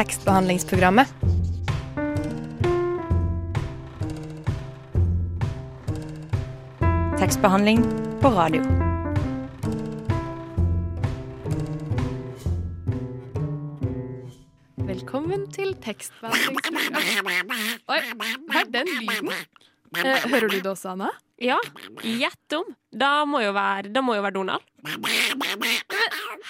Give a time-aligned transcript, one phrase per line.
[0.00, 1.06] tekstbehandlingsprogrammet.
[7.18, 7.82] Tekstbehandling
[8.22, 8.62] på radio.
[14.76, 17.82] Velkommen til tekstbehandlingsprogrammet.
[17.92, 18.00] Oi,
[18.48, 19.28] hva er den lyden?
[20.00, 21.12] Eh, hører du det også, Anna?
[21.40, 21.56] Ja,
[22.02, 22.66] gjett om.
[22.92, 24.64] Da må jo være, da må jo være Donald.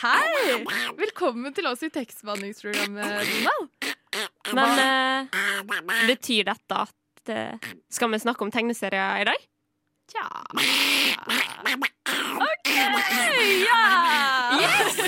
[0.00, 0.56] Hei!
[0.98, 3.68] Velkommen til oss i tekstbehandlingsprogrammet, Donald.
[4.59, 5.30] Men eh,
[6.10, 9.46] betyr dette at eh, Skal vi snakke om tegneserier i dag?
[10.10, 10.27] Tja
[12.43, 12.73] OK!
[13.62, 13.79] Ja!
[14.59, 14.98] Yes!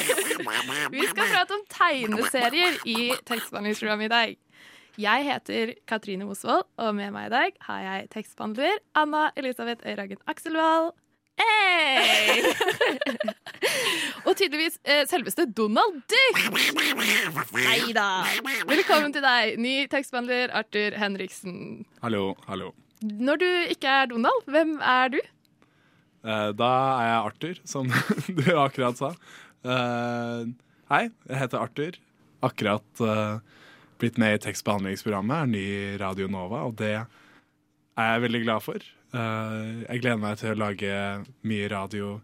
[0.95, 4.39] Vi skal prate om tegneserier i tekstbehandlingsprogrammet i dag.
[5.01, 10.21] Jeg heter Katrine Mosvold, og med meg i dag har jeg tekstbehandler Anna Elisabeth Øyragen
[10.29, 10.91] Akselvold.
[11.41, 12.43] Hey!
[14.29, 16.43] Og tydeligvis eh, selveste Donald Duck!
[17.57, 18.05] Hei da.
[18.69, 21.57] Velkommen til deg, ny tekstbehandler Arthur Henriksen.
[22.05, 22.75] Hallo, hallo.
[23.01, 25.19] Når du ikke er Donald, hvem er du?
[26.23, 27.89] Eh, da er jeg Arthur, som
[28.43, 29.15] du akkurat sa.
[29.65, 30.53] Eh,
[30.93, 31.99] hei, jeg heter Arthur.
[32.45, 33.41] Akkurat eh,
[34.03, 38.65] blitt med i tekstbehandlingsprogrammet, er ny i Radio Nova, og det er jeg veldig glad
[38.65, 38.83] for.
[39.13, 40.93] Eh, jeg gleder meg til å lage
[41.47, 42.17] mye radio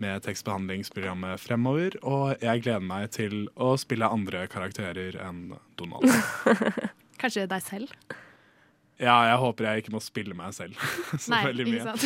[0.00, 5.50] med tekstbehandlingsprogrammet fremover, og jeg gleder meg til å spille andre karakterer enn
[5.80, 6.08] Donald.
[7.20, 7.92] Kanskje deg selv?
[9.00, 10.76] Ja, jeg håper jeg ikke må spille meg selv
[11.22, 11.78] så Nei, veldig mye.
[11.80, 12.02] ikke sant?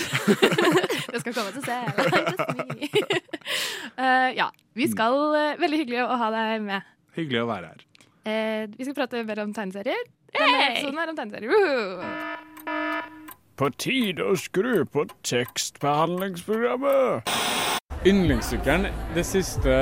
[1.13, 1.91] det skal komme til selv.
[3.99, 6.95] uh, ja, vi skal uh, Veldig hyggelig å ha deg med.
[7.19, 7.83] Hyggelig å være her.
[8.25, 10.05] Eh, vi skal prate mer om tegneserier.
[10.34, 10.70] Denne Hey!
[10.78, 11.50] episoden er om tegneserier.
[11.53, 12.03] Woohoo!
[13.55, 17.22] På tide å skru på tekstbehandlingsprogrammet.
[18.05, 19.75] Yndlingssykkelen de siste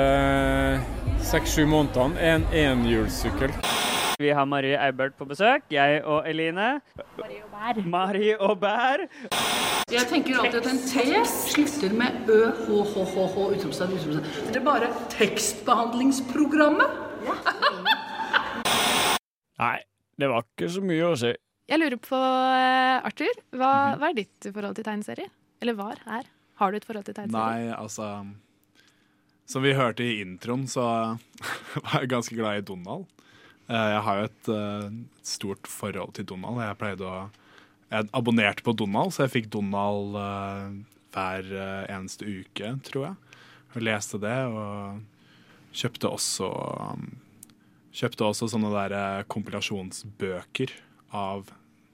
[1.25, 3.51] seks-sju månedene er en enhjulssykkel.
[4.21, 5.61] Vi har Marie Eibert på besøk.
[5.73, 6.81] Jeg og Eline.
[7.17, 7.73] Marie og Bær.
[7.95, 8.97] Marie og Bær.
[9.91, 10.93] Jeg tenker alltid at en T
[11.27, 14.25] slutter med ø, h, h, h, h, utropstegn, utropstegn.
[14.53, 14.87] Det er bare
[15.17, 16.89] tekstbehandlingsprogrammet.
[19.63, 19.79] Nei,
[20.19, 21.31] det var ikke så mye å si.
[21.71, 23.99] Jeg lurer på, eh, Arthur, hva, Mhm.
[24.01, 25.29] hva er ditt forhold til tegneserier?
[25.63, 26.23] Eller var her?
[26.59, 27.69] Har du et forhold til tegneserier?
[27.69, 28.09] Nei, altså
[29.45, 30.83] Som vi hørte i introen, så
[31.83, 33.05] var jeg ganske glad i Donald.
[33.69, 34.89] Eh, Jeg har jo et eh,
[35.23, 36.59] stort forhold til Donald.
[36.63, 37.29] Jeg pleide å
[37.91, 40.15] Jeg abonnerte på Donald, så jeg fikk Donald
[41.13, 41.43] hver
[41.93, 43.15] eneste uke, tror jeg.
[43.75, 45.03] Og leste det, og
[45.73, 46.47] kjøpte også
[46.93, 47.03] um,
[47.93, 50.71] Kjøpte også sånne der eh, kompilasjonsbøker
[51.13, 51.45] av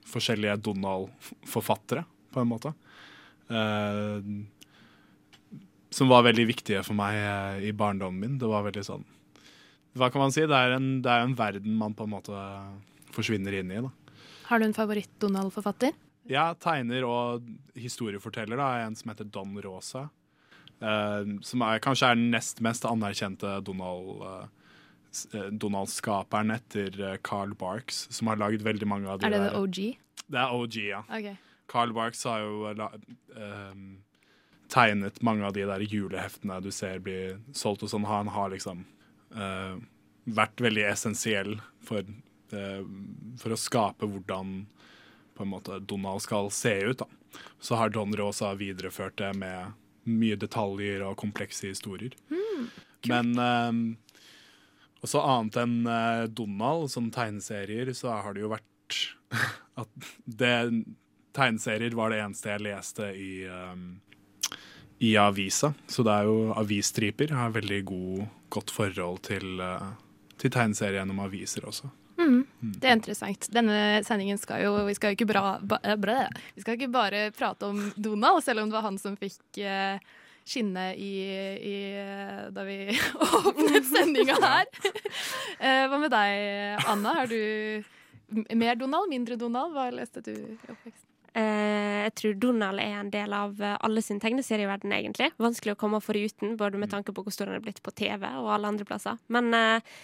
[0.09, 2.71] forskjellige Donald-forfattere, på en måte.
[3.49, 4.21] Eh,
[5.91, 8.37] som var veldig viktige for meg eh, i barndommen min.
[8.41, 9.05] Det var veldig sånn
[9.97, 10.43] Hva kan man si?
[10.47, 12.43] Det er en, det er en verden man på en måte
[13.15, 13.79] forsvinner inn i.
[13.81, 13.89] da.
[14.51, 15.95] Har du en favoritt-Donald-forfatter?
[16.29, 18.57] Ja, tegner og historieforteller.
[18.61, 20.07] da, En som heter Don Rosa.
[20.79, 24.47] eh, som er, kanskje er den nest mest anerkjente Donald s- eh,
[25.51, 29.33] Donald-skaperen etter eh, Carl Barks, som har lagd veldig mange av de der.
[29.33, 29.79] Er det der OG?
[30.29, 31.01] Det er OG, ja.
[31.07, 31.35] Okay.
[31.69, 32.89] Carl Barks har jo la,
[33.35, 34.01] um,
[34.69, 37.19] tegnet mange av de der juleheftene du ser bli
[37.57, 38.07] solgt og sånn.
[38.09, 38.83] Han har liksom
[39.33, 39.77] uh,
[40.29, 41.55] vært veldig essensiell
[41.85, 42.05] for,
[42.53, 42.81] uh,
[43.41, 44.59] for å skape hvordan
[45.37, 47.01] på en måte Donald skal se ut.
[47.01, 47.41] da.
[47.61, 49.77] Så har Don Rosa videreført det med
[50.09, 52.13] mye detaljer og komplekse historier.
[53.07, 53.37] Men
[54.99, 58.99] ehm, også annet enn uh, Donald, som tegneserier, så har det jo vært
[59.79, 60.55] at det,
[61.37, 64.01] tegneserier var det eneste jeg leste i, um,
[64.99, 65.73] i avisa.
[65.87, 67.31] Så det er jo avisstriper.
[67.31, 69.93] Jeg har veldig god, godt forhold til, uh,
[70.37, 71.91] til tegneserier gjennom aviser også.
[72.19, 72.41] Mm.
[72.59, 73.47] Det er interessant.
[73.53, 75.95] Denne sendingen skal jo Vi skal jo ikke, bra, ba, eh,
[76.55, 80.01] vi skal ikke bare prate om Donald, selv om det var han som fikk eh,
[80.49, 81.13] skinne i,
[81.69, 81.77] i,
[82.55, 82.81] da vi
[83.43, 84.69] åpnet sendinga her.
[85.59, 87.17] Eh, hva med deg, Anna?
[87.17, 87.83] Har du
[88.55, 89.73] mer Donald, mindre Donald?
[89.75, 91.09] Hva leste du i oppveksten?
[91.37, 95.29] Eh, jeg tror Donald er en del av eh, alle sin tegneserieverden, egentlig.
[95.41, 98.25] Vanskelig å komme foruten, både med tanke på hvor stor han er blitt på TV
[98.39, 99.19] og alle andre plasser.
[99.27, 99.99] Men eh,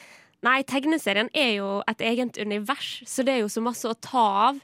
[0.45, 4.27] nei, tegneserien er jo et eget univers, så det er jo så masse å ta
[4.51, 4.61] av.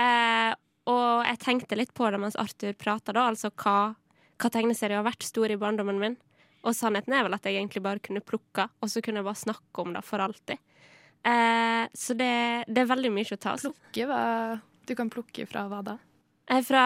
[0.00, 0.50] Eh,
[0.90, 3.92] og jeg tenkte litt på det mens Arthur prata, da, altså hva,
[4.40, 6.16] hva tegneserier har vært stor i barndommen min.
[6.64, 9.40] Og sannheten er vel at jeg egentlig bare kunne plukke, og så kunne jeg bare
[9.44, 10.58] snakke om det for alltid.
[11.24, 12.32] Eh, så det,
[12.68, 13.54] det er veldig mye å ta.
[13.56, 13.72] altså.
[13.76, 14.22] Plukke, hva
[14.88, 15.94] Du kan plukke fra hva da?
[16.50, 16.84] Eh, Fra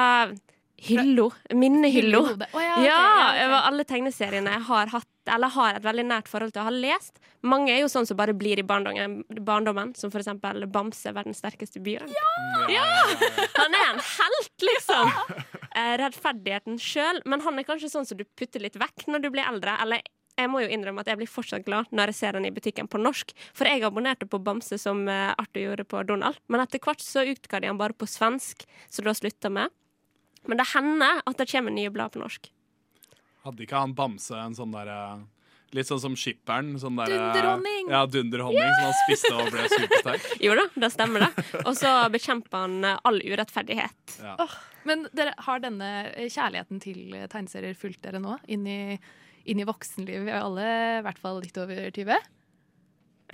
[0.77, 1.31] Hyllo.
[1.55, 2.19] Minnehylla.
[2.19, 3.01] Å, ja, okay, Ja,
[3.31, 3.43] okay.
[3.47, 6.77] over alle tegneseriene jeg har hatt, eller har et veldig nært forhold til og har
[6.77, 7.21] lest.
[7.47, 11.41] Mange er jo sånn som bare blir i barndommen, barndommen som for eksempel Bamse, verdens
[11.41, 12.11] sterkeste bjørn.
[12.73, 12.85] Ja!
[13.57, 15.15] Han er en helt, liksom!
[15.75, 19.31] Eh, rettferdigheten sjøl, men han er kanskje sånn som du putter litt vekk når du
[19.35, 19.79] blir eldre.
[19.83, 20.05] Eller
[20.39, 22.89] jeg må jo innrømme at jeg blir fortsatt glad når jeg ser den i butikken
[22.91, 23.33] på norsk.
[23.55, 26.39] For jeg abonnerte på Bamse som eh, Arthur gjorde på Donald.
[26.51, 29.73] Men etter hvert så utga de han bare på svensk, så da slutta med.
[30.49, 32.51] Men det hender at det kommer nye blad på norsk.
[33.45, 34.99] Hadde ikke han Bamse en sånn derre
[35.75, 36.77] Litt sånn som skipperen.
[36.79, 37.89] Sånn der, Dunderhonning!
[37.91, 40.29] Ja, dunderhonning som han spiste og ble supersterk.
[40.47, 41.47] Jo da, det stemmer det.
[41.65, 44.15] Og så bekjemper han eh, all urettferdighet.
[44.23, 44.37] Ja.
[44.87, 45.89] Men dere, har denne
[46.21, 48.37] kjærligheten til tegneserier fulgt dere nå?
[48.55, 48.79] Inn i,
[49.51, 50.29] inn i voksenlivet?
[50.29, 50.69] Vi er alle
[51.01, 52.31] i hvert fall litt over 20.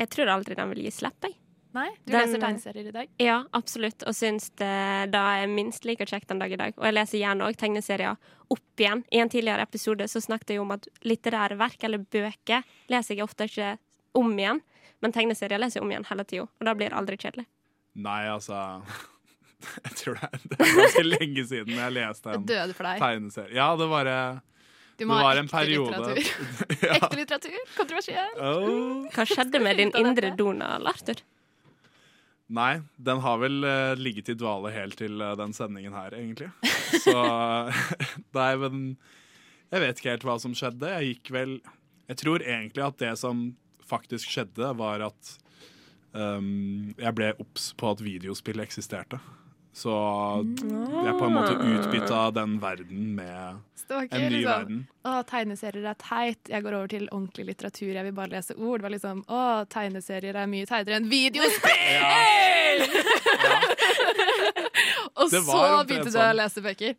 [0.00, 1.36] Jeg tror aldri den vil gi slipp, jeg.
[1.72, 1.88] Nei?
[2.04, 3.08] Du Den- leser tegneserier i dag?
[3.22, 6.74] Ja, absolutt, og syns det da er minst like kjekt den dag i dag.
[6.76, 8.16] Og jeg leser gjerne òg tegneserier
[8.50, 9.04] opp igjen.
[9.12, 13.22] I en tidligere episode så snakket jeg om at litterære verk, eller bøker, leser jeg
[13.24, 13.78] ofte ikke
[14.18, 14.60] om igjen.
[15.00, 17.46] Men tegneserier leser jeg om igjen hele tida, og da blir det aldri kjedelig.
[17.94, 18.82] Nei, altså
[19.84, 22.98] Jeg tror det er, det er ganske lenge siden jeg leste en døde for deg.
[23.02, 23.54] tegneserie.
[23.54, 24.38] Ja, det var, eh,
[24.98, 26.78] Du må ha ekte periode litteratur.
[26.82, 26.94] ja.
[26.98, 27.58] Ekte litteratur?
[27.76, 28.32] Kontroversiell.
[28.40, 29.04] Oh.
[29.14, 30.34] Hva skjedde med din indre?
[30.36, 31.20] Donald, Arthur?
[32.50, 36.50] Nei, den har vel uh, ligget i dvale helt til uh, den sendingen her, egentlig.
[37.04, 37.14] Så
[38.38, 38.80] Nei, men
[39.70, 40.90] Jeg vet ikke helt hva som skjedde.
[40.90, 41.52] Jeg gikk vel
[42.08, 43.52] Jeg tror egentlig at det som
[43.86, 45.30] faktisk skjedde, var at
[46.14, 49.18] um, jeg ble obs på at videospill eksisterte.
[49.72, 49.92] Så
[50.60, 53.58] jeg på en måte utbytta den verden med
[53.90, 54.86] en ny liksom verden.
[55.06, 56.48] Å, tegneserier er teit.
[56.50, 57.92] Jeg går over til ordentlig litteratur.
[57.94, 58.80] Jeg vil bare lese ord.
[58.80, 61.80] Det var liksom Å, tegneserier er mye teitere enn videospill!
[61.96, 62.10] Ja
[65.20, 66.30] Og så begynte du sånn.
[66.30, 66.96] å lese bøker.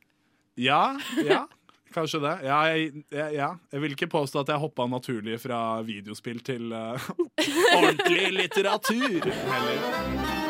[0.59, 0.83] Ja,
[1.25, 1.45] ja.
[1.91, 2.35] Kanskje det.
[2.47, 3.50] Ja, jeg, jeg, ja.
[3.71, 7.09] jeg vil ikke påstå at jeg hoppa naturlig fra videospill til uh,
[7.79, 10.40] ordentlig litteratur heller.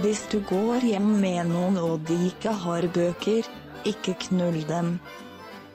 [0.00, 3.46] Hvis du går hjem med noen og de ikke har bøker,
[3.88, 4.94] ikke knull dem.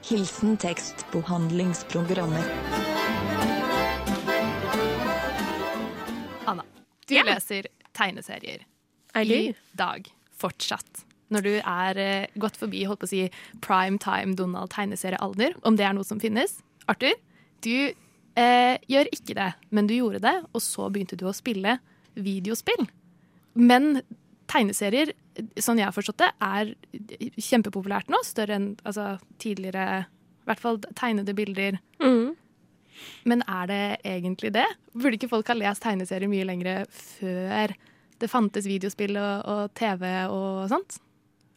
[0.05, 2.45] Hilsen tekstbehandlingsprogrammer.
[6.49, 6.63] Anna,
[7.07, 7.23] du Ja.
[7.23, 8.65] leser tegneserier
[9.15, 9.33] I do.
[9.33, 10.09] i dag.
[10.35, 11.05] Fortsatt.
[11.29, 13.29] Når du er eh, gått forbi holdt på å si,
[13.61, 16.61] prime time Donald tegneseriealder, om det er noe som finnes.
[16.87, 17.13] Arthur,
[17.61, 17.93] du
[18.35, 21.79] eh, gjør ikke det, men du gjorde det, og så begynte du å spille
[22.15, 22.85] videospill.
[23.55, 24.01] Men
[24.51, 25.13] tegneserier,
[25.59, 26.73] sånn jeg har forstått det, er
[27.41, 28.21] kjempepopulært nå.
[28.27, 31.79] Større enn altså, tidligere I hvert fall tegnede bilder.
[32.03, 32.35] Mm.
[33.27, 34.67] Men er det egentlig det?
[34.93, 37.73] Burde ikke folk ha lest tegneserier mye lenger før
[38.21, 40.99] det fantes videospill og, og TV og sånt?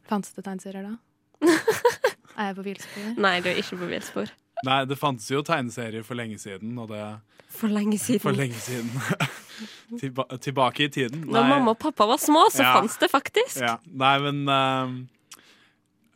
[0.08, 0.96] Fantes det tegneserier da?
[2.38, 3.10] er jeg på villspor?
[3.20, 4.32] Nei, du er ikke på villspor.
[4.66, 7.02] Nei, det fantes jo tegneserier for lenge siden, og det
[7.54, 8.22] For lenge siden.
[8.24, 8.90] For lenge siden.
[10.00, 11.24] Tilba tilbake i tiden.
[11.32, 12.74] Da mamma og pappa var små, så Ja.
[12.76, 13.60] fantes det faktisk.
[13.62, 13.78] Ja.
[13.86, 14.92] Nei, men uh,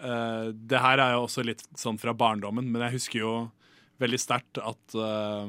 [0.04, 3.32] uh, Det her er jo også litt sånn fra barndommen, men jeg husker jo
[4.02, 5.46] veldig sterkt at uh,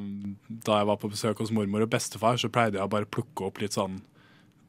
[0.48, 3.48] da jeg var på besøk hos mormor og bestefar, så pleide jeg å bare plukke
[3.50, 4.00] opp litt sånn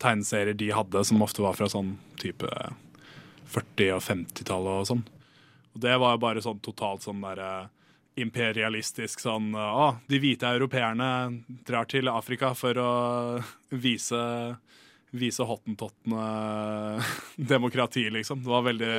[0.03, 2.49] tegneserier de hadde, som ofte var fra sånn type
[3.55, 5.05] 40- og 50-tallet og sånn.
[5.75, 7.69] Og det var jo bare sånn totalt sånn derre
[8.21, 11.09] imperialistisk sånn Å, de hvite europeerne
[11.67, 12.93] drar til Afrika for å
[13.75, 14.23] vise
[15.15, 16.23] Vise hottentottene
[17.55, 18.41] demokrati, liksom.
[18.43, 18.95] Det var veldig,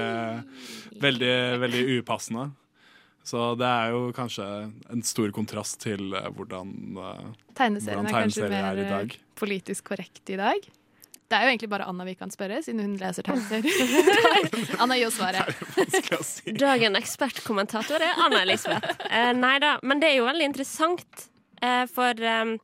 [1.03, 2.45] veldig, veldig upassende.
[3.25, 4.45] Så det er jo kanskje
[4.93, 8.55] en stor kontrast til eh, hvordan eh, Tegneserien Hvordan er kanskje i dag.
[8.55, 10.67] mer er kanskje mer politisk korrekt i dag.
[11.25, 14.77] Det er jo egentlig bare Anna vi kan spørre, siden hun leser tegneserier.
[14.83, 15.63] Anna, gi oss svaret.
[16.21, 16.53] si.
[16.53, 19.07] Dagen ekspertkommentator er Anna Elisabeth.
[19.09, 21.25] Eh, nei da, men det er jo veldig interessant,
[21.65, 22.55] eh, for eh,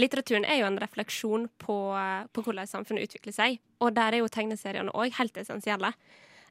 [0.00, 3.60] litteraturen er jo en refleksjon på, eh, på hvordan samfunnet utvikler seg.
[3.84, 5.92] Og der er jo tegneseriene òg helt essensielle.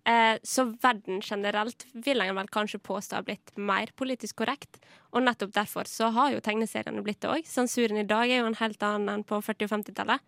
[0.06, 4.78] Eh, så verden generelt vil en vel kanskje påstå har blitt mer politisk korrekt.
[5.18, 7.48] Og nettopp derfor så har jo tegneseriene blitt det òg.
[7.50, 10.22] Sensuren i dag er jo en helt annen enn på 40- og 50-tallet.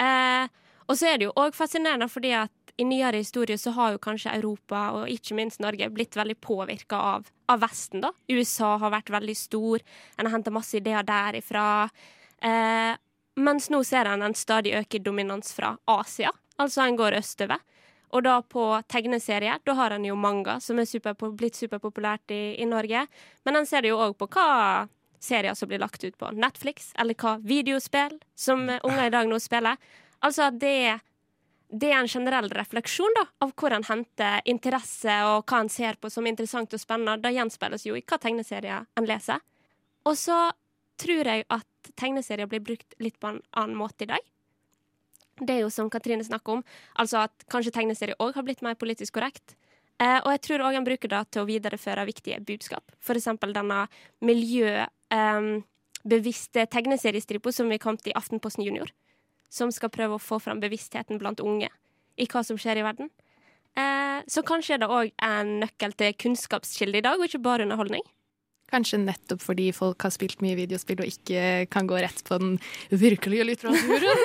[0.00, 0.48] Eh,
[0.90, 4.00] og så er det jo òg fascinerende fordi at i nyere historie så har jo
[4.02, 8.12] kanskje Europa, og ikke minst Norge, blitt veldig påvirka av, av Vesten, da.
[8.30, 9.84] USA har vært veldig stor,
[10.16, 11.64] en har henta masse ideer derifra.
[12.40, 12.94] Eh,
[13.40, 17.60] mens nå ser en en stadig øket dominans fra Asia, altså en går østover.
[18.10, 22.56] Og da på tegneserier, da har en jo manga, som er super, blitt superpopulært i,
[22.58, 23.04] i Norge.
[23.44, 24.88] Men en ser det jo òg på hva
[25.20, 29.30] serier som blir lagt ut på Netflix, eller hva videospill som eh, unger i dag
[29.30, 29.78] nå spiller.
[30.20, 31.00] Altså det
[31.70, 36.00] det er en generell refleksjon da, av hvor en henter interesse og hva en ser
[36.02, 37.20] på som interessant og spennende.
[37.22, 39.38] Det gjenspeiles jo i hva tegneserier en leser.
[40.08, 40.38] Og så
[41.00, 44.26] tror jeg at tegneserier blir brukt litt på en annen måte i dag.
[45.40, 46.64] Det er jo som Katrine snakker om,
[47.00, 49.54] altså at kanskje tegneserier òg har blitt mer politisk korrekt.
[50.00, 52.92] Eh, og jeg tror òg en bruker det til å videreføre viktige budskap.
[53.04, 53.54] For eksempel
[55.10, 55.62] denne
[56.00, 58.88] miljøbevisste tegneseriestripa som vi kom til i Aftenposten Junior.
[59.52, 61.68] Som skal prøve å få fram bevisstheten blant unge
[62.16, 63.10] i hva som skjer i verden.
[63.76, 67.66] Eh, så kanskje er det òg en nøkkel til kunnskapskilde i dag, og ikke bare
[67.66, 68.02] underholdning.
[68.70, 72.56] Kanskje nettopp fordi folk har spilt mye videospill og ikke kan gå rett på den
[72.90, 74.24] virkelige litteraturen.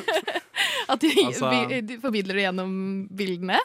[0.92, 2.72] At de, Altså- de formidler det gjennom
[3.10, 3.58] bildene.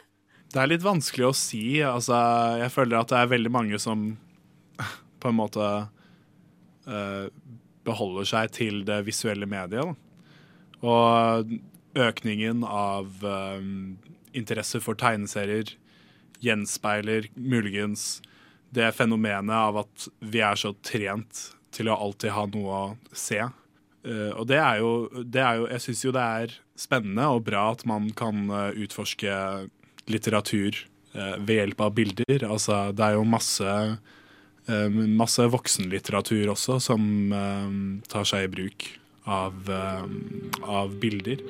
[0.50, 1.80] Det er litt vanskelig å si.
[1.86, 2.18] Altså,
[2.58, 4.18] jeg føler at det er veldig mange som
[5.22, 5.66] på en måte
[7.88, 9.96] beholder seg til det visuelle mediet.
[10.86, 11.52] Og
[11.98, 13.62] økningen av eh,
[14.38, 15.74] interesse for tegneserier
[16.44, 18.20] gjenspeiler muligens
[18.76, 23.42] det fenomenet av at vi er så trent til å alltid ha noe å se.
[23.42, 24.94] Eh, og det er jo,
[25.26, 28.86] det er jo Jeg syns jo det er spennende og bra at man kan eh,
[28.86, 29.34] utforske
[30.10, 30.78] litteratur
[31.14, 32.46] eh, ved hjelp av bilder.
[32.48, 33.98] Altså, det er jo masse, eh,
[35.20, 37.72] masse voksenlitteratur også som eh,
[38.12, 38.88] tar seg i bruk
[39.30, 40.04] av, eh,
[40.62, 41.42] av bilder.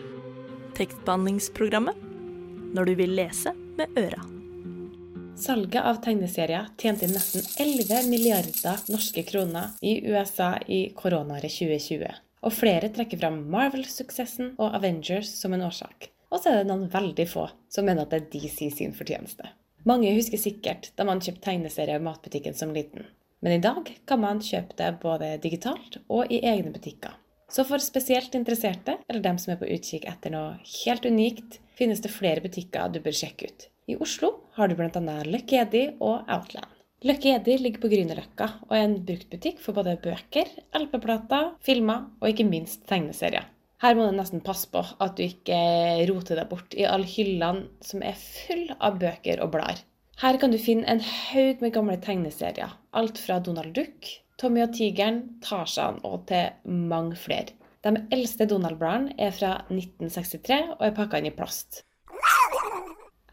[0.78, 2.06] Tekstbehandlingsprogrammet.
[2.74, 4.22] Når du vil lese med øra.
[5.40, 12.12] Salget av tegneserier tjente inn nesten 11 milliarder norske kroner i USA i koronaåret 2020.
[12.44, 16.12] Og flere trekker fram Marvel-suksessen og Avengers som en årsak.
[16.30, 19.48] Og så er det noen veldig få som mener at det er DC sin fortjeneste.
[19.88, 23.08] Mange husker sikkert da man kjøpte tegneserier i matbutikken som liten.
[23.40, 27.16] Men i dag kan man kjøpe det både digitalt og i egne butikker.
[27.50, 32.04] Så for spesielt interesserte, eller dem som er på utkikk etter noe helt unikt, finnes
[32.04, 33.70] det flere butikker du bør sjekke ut.
[33.90, 35.16] I Oslo har du bl.a.
[35.26, 36.76] Lucky Eddie og Outland.
[37.08, 42.28] Lucky Eddie ligger på Grünerløkka og er en bruktbutikk for både bøker, LP-plater, filmer og
[42.30, 43.48] ikke minst tegneserier.
[43.80, 45.60] Her må du nesten passe på at du ikke
[46.10, 49.86] roter deg bort i alle hyllene som er full av bøker og blader.
[50.20, 52.74] Her kan du finne en haug med gamle tegneserier.
[52.92, 54.10] Alt fra Donald Duck,
[54.40, 57.56] Tommy og tigeren, Tarzan og til mange flere.
[57.88, 61.86] De eldste Donald-bladene er fra 1963 og er pakka inn i plast.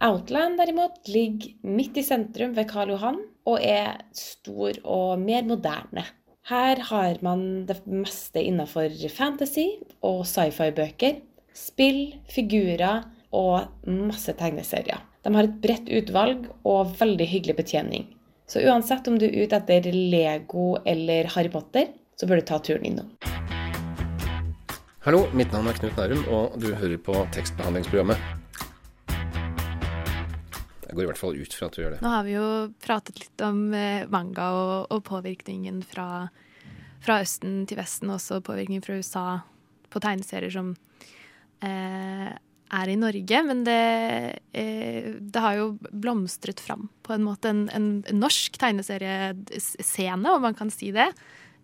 [0.06, 3.18] Outland derimot ligger midt i sentrum ved Karl Johan
[3.50, 6.06] og er stor og mer moderne.
[6.46, 9.64] Her har man det meste innenfor fantasy
[10.06, 11.16] og sci-fi-bøker,
[11.50, 13.02] spill, figurer
[13.34, 15.02] og masse tegneserier.
[15.26, 18.06] De har et bredt utvalg og veldig hyggelig betjening.
[18.46, 22.62] Så uansett om du er ute etter Lego eller Harry Potter, så bør du ta
[22.62, 23.10] turen innom.
[25.02, 28.45] Hallo, mitt navn er Knut Nærum, og du hører på tekstbehandlingsprogrammet.
[30.96, 32.00] Jeg går i hvert fall ut fra at du gjør det.
[32.00, 32.46] Nå har vi jo
[32.80, 36.06] pratet litt om eh, manga og, og påvirkningen fra,
[37.04, 39.26] fra Østen til Vesten, også påvirkningen fra USA
[39.92, 40.72] på tegneserier som
[41.60, 42.32] eh,
[42.80, 43.42] er i Norge.
[43.44, 50.32] Men det, eh, det har jo blomstret fram på en måte en, en norsk tegneseriescene,
[50.32, 51.10] om man kan si det.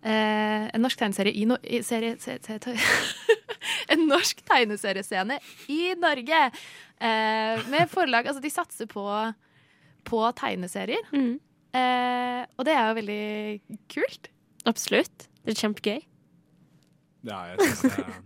[0.03, 2.77] Eh, en norsk tegneserie i, no i serie, se, se, se,
[3.93, 5.39] En norsk tegneseriescene
[5.71, 6.43] i Norge!
[7.03, 9.03] Eh, med forlag Altså, de satser på,
[10.07, 11.09] på tegneserier.
[11.73, 13.23] Eh, og det er jo veldig
[13.91, 14.29] kult.
[14.69, 15.27] Absolutt.
[15.43, 16.03] Det er kjempegøy.
[17.27, 18.21] Ja, jeg syns det er,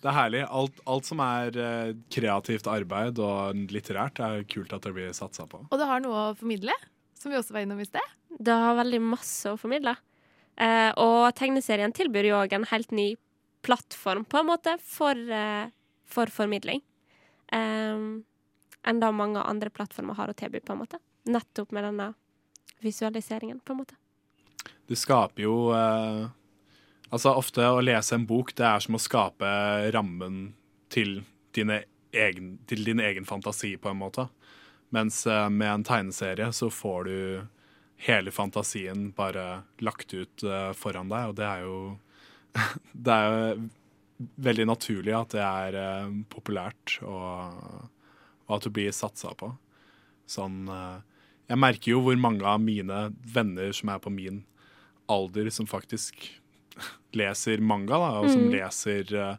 [0.00, 0.42] det er herlig.
[0.48, 5.46] Alt, alt som er eh, kreativt arbeid og litterært, er kult at det blir satsa
[5.48, 5.62] på.
[5.68, 6.76] Og det har noe å formidle,
[7.20, 8.14] som vi også var innom i sted.
[8.40, 9.96] Det har veldig masse å formidle.
[10.60, 13.10] Eh, og tegneserien tilbyr jo òg en helt ny
[13.62, 15.68] plattform, på en måte, for, eh,
[16.06, 16.82] for formidling.
[17.52, 18.24] Um,
[18.86, 21.00] enn da mange andre plattformer har å tilby, på en måte.
[21.28, 22.12] Nettopp med denne
[22.80, 23.98] visualiseringen, på en måte.
[24.86, 26.28] Det skaper jo eh,
[27.10, 29.48] Altså ofte å lese en bok, det er som å skape
[29.90, 30.52] rammen
[30.94, 31.24] til,
[31.58, 34.28] egen, til din egen fantasi, på en måte.
[34.94, 37.16] Mens eh, med en tegneserie så får du
[38.06, 41.80] hele fantasien bare lagt ut eh, foran deg, og det er jo
[42.92, 43.68] Det er jo
[44.44, 47.86] veldig naturlig at det er eh, populært, og,
[48.48, 49.52] og at du blir satsa på.
[50.30, 50.98] Sånn eh,
[51.50, 54.42] Jeg merker jo hvor mange av mine venner som er på min
[55.10, 56.28] alder, som faktisk
[57.18, 58.52] leser manga, da, og som Mm.
[58.54, 59.36] leser, eh,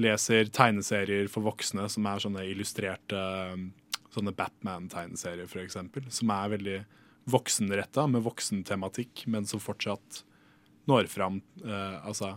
[0.00, 3.64] leser tegneserier for voksne som er sånne illustrerte eh,
[4.14, 6.76] Sånne Batman-tegneserier, eksempel, som er veldig
[7.26, 10.20] voksenretta, med voksentematikk, men som fortsatt
[10.90, 11.42] når fram.
[11.64, 12.36] eh, altså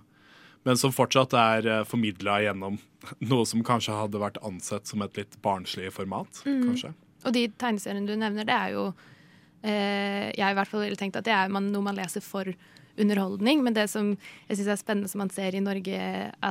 [0.67, 2.79] men som fortsatt er uh, formidla gjennom
[3.31, 6.41] noe som kanskje hadde vært ansett som et litt barnslig format.
[6.43, 6.65] Mm.
[6.65, 6.91] kanskje.
[7.23, 8.83] Og de tegneseriene du nevner, det er jo
[9.63, 12.51] eh, Jeg i hvert fall ville tenkt at det er man, noe man leser for
[12.97, 13.63] underholdning.
[13.63, 14.11] Men det som
[14.47, 16.01] jeg syns er spennende som man ser i Norge,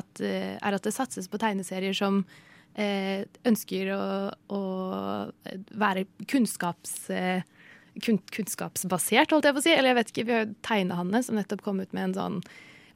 [0.00, 2.22] at, eh, er at det satses på tegneserier som
[2.74, 4.06] eh, ønsker å,
[4.48, 4.62] å
[5.76, 6.98] være kunnskaps...
[7.12, 7.52] Eh,
[8.04, 9.74] kun, kunnskapsbasert, holdt jeg på å si.
[9.74, 12.40] Eller jeg vet ikke, vi har jo Tegnehanne, som nettopp kom ut med en sånn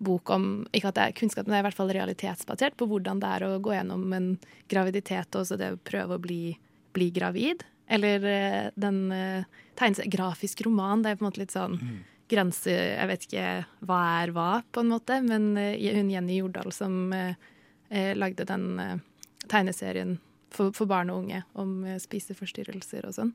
[0.00, 2.86] bok om Ikke at det er kunnskap, men det er i hvert fall realitetsbasert på
[2.88, 4.30] hvordan det er å gå gjennom en
[4.72, 6.54] graviditet og så det å prøve å bli,
[6.96, 7.66] bli gravid.
[7.90, 9.02] Eller eh, den
[9.76, 10.00] tegnes.
[10.08, 11.02] Grafisk roman.
[11.02, 11.76] Det er på en måte litt sånn
[12.30, 13.46] grense Jeg vet ikke
[13.88, 15.20] hva er hva, på en måte.
[15.26, 17.34] Men eh, hun Jenny Jordal som eh,
[17.90, 18.98] eh, lagde den eh,
[19.50, 20.18] tegneserien
[20.54, 23.32] for, for barn og unge om eh, spiseforstyrrelser og sånn.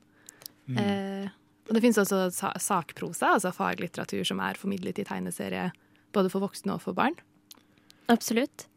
[0.66, 1.30] Mm.
[1.66, 5.70] Og det finnes også sa sakprosa, altså faglitteratur som er formidlet i tegneserie
[6.14, 7.16] både for voksne og for barn.
[8.12, 8.68] Absolutt.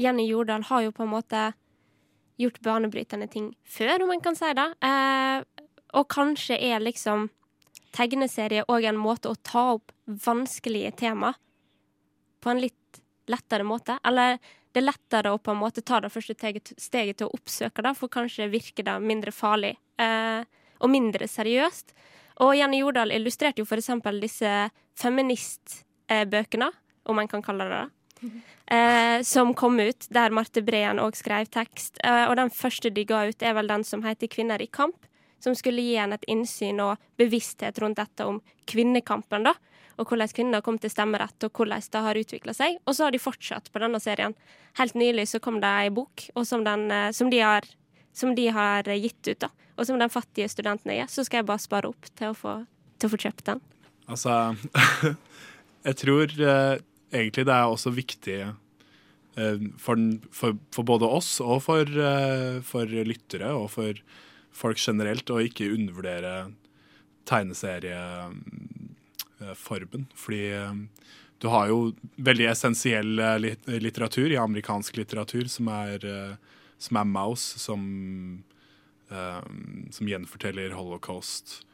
[0.00, 1.50] Jenny Jordal har jo på en måte
[2.40, 4.68] gjort banebrytende ting før, om en kan si det.
[4.86, 5.66] Eh,
[5.98, 7.28] og kanskje er liksom
[7.94, 11.34] tegneserie òg en måte å ta opp vanskelige tema
[12.40, 13.98] på en litt lettere måte.
[14.06, 14.38] Eller
[14.70, 16.36] det er lettere å på en måte ta det første
[16.78, 20.46] steget til å oppsøke det, for kanskje virker det mindre farlig eh,
[20.80, 21.92] og mindre seriøst.
[22.40, 26.70] Og Jenny Jordal illustrerte jo eksempel disse feministbøkene,
[27.10, 27.88] om en kan kalle det det.
[28.70, 31.96] Eh, som kom ut, der Marte Breen òg skrev tekst.
[32.06, 35.08] Eh, og den første de ga ut, er vel den som heter 'Kvinner i kamp',
[35.42, 39.54] som skulle gi en et innsyn og bevissthet rundt dette om kvinnekampen, da.
[39.98, 42.78] Og hvordan kvinner kom til stemmerett, og hvordan det har utvikla seg.
[42.86, 44.36] Og så har de fortsatt på denne serien.
[44.78, 47.62] Helt nylig så kom det ei bok som, den, eh, som, de har,
[48.12, 49.48] som de har gitt ut, da.
[49.80, 52.36] Og som den fattige studenten jeg er, så skal jeg bare spare opp til å
[52.36, 52.68] få,
[53.00, 53.60] til å få kjøpt den.
[54.10, 54.32] Altså
[55.88, 56.76] Jeg tror eh,
[57.08, 58.52] egentlig det er også viktig eh,
[59.80, 59.96] for,
[60.36, 63.96] for, for både oss og for, eh, for lyttere og for
[64.60, 66.52] folk generelt å ikke undervurdere
[67.30, 70.06] tegneserieformen.
[70.18, 70.74] Fordi eh,
[71.40, 71.78] du har jo
[72.20, 73.38] veldig essensiell eh,
[73.80, 76.34] litteratur i amerikansk litteratur, som er, eh,
[76.80, 77.80] som er Mouse, som,
[79.10, 81.64] som gjenforteller holocaust.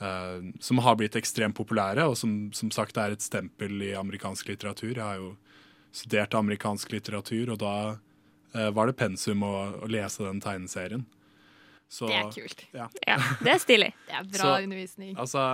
[0.00, 4.48] eh, som har blitt ekstremt populære, og som som sagt er et stempel i amerikansk
[4.48, 4.94] litteratur.
[4.96, 5.36] Jeg har jo
[5.92, 7.98] studert amerikansk litteratur, og da
[8.54, 11.04] eh, var det pensum å, å lese den tegneserien.
[11.90, 12.64] Så- Det er kult.
[12.72, 12.88] Ja.
[13.06, 13.92] Ja, det er stilig.
[14.06, 15.16] Det er bra Så, undervisning.
[15.18, 15.44] Altså,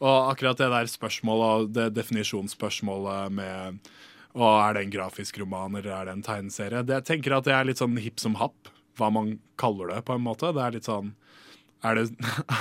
[0.00, 3.80] og akkurat det der spørsmålet, og det definisjonsspørsmålet med
[4.34, 6.82] og er det en grafisk roman eller er det en tegneserie?
[6.82, 8.66] Det, jeg tenker at det er litt sånn hipp som happ,
[8.98, 10.52] hva man kaller det, på en måte.
[10.54, 11.14] Det er litt sånn
[11.84, 12.08] Er det